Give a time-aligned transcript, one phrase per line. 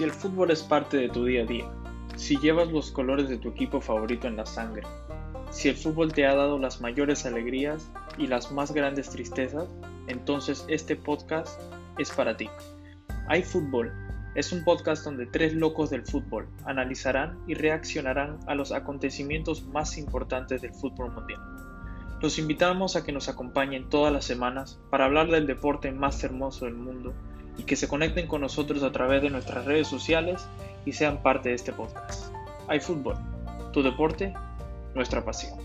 [0.00, 1.70] Si el fútbol es parte de tu día a día,
[2.16, 4.82] si llevas los colores de tu equipo favorito en la sangre,
[5.50, 7.86] si el fútbol te ha dado las mayores alegrías
[8.16, 9.68] y las más grandes tristezas,
[10.06, 11.60] entonces este podcast
[11.98, 12.48] es para ti.
[13.28, 13.92] Hay Fútbol
[14.34, 19.98] es un podcast donde tres locos del fútbol analizarán y reaccionarán a los acontecimientos más
[19.98, 21.42] importantes del fútbol mundial.
[22.22, 26.64] Los invitamos a que nos acompañen todas las semanas para hablar del deporte más hermoso
[26.64, 27.12] del mundo
[27.58, 30.46] y que se conecten con nosotros a través de nuestras redes sociales
[30.84, 32.32] y sean parte de este podcast.
[32.68, 33.16] Hay fútbol,
[33.72, 34.34] tu deporte,
[34.94, 35.58] nuestra pasión.